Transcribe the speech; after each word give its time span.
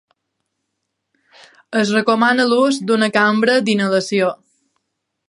Es 1.81 1.93
recomana 1.97 2.47
l'ús 2.53 2.79
d'una 2.93 3.11
cambra 3.19 3.59
d'inhalació. 3.69 4.33